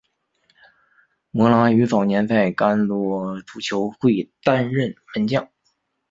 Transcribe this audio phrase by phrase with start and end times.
[1.29, 5.47] 摩拉于早年在干多足球会担任门将。